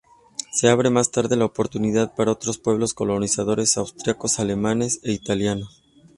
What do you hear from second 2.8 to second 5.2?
colonizadores: austríacos, alemanes e